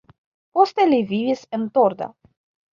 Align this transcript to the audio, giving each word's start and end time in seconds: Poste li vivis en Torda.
Poste 0.57 0.87
li 0.93 1.03
vivis 1.13 1.45
en 1.61 1.71
Torda. 1.79 2.11